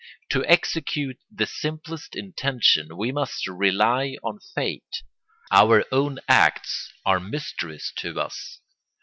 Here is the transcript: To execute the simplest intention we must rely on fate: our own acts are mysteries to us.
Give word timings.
To 0.29 0.43
execute 0.47 1.19
the 1.29 1.45
simplest 1.45 2.15
intention 2.15 2.97
we 2.97 3.11
must 3.11 3.45
rely 3.47 4.17
on 4.23 4.39
fate: 4.55 5.03
our 5.51 5.85
own 5.91 6.17
acts 6.27 6.91
are 7.05 7.19
mysteries 7.19 7.93
to 7.97 8.19
us. 8.19 8.59